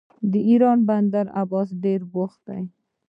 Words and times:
د 0.31 0.33
ایران 0.49 0.79
بندر 0.89 1.25
عباس 1.41 1.67
ډیر 1.83 2.01
بوخت 2.13 2.39
دی. 2.47 2.61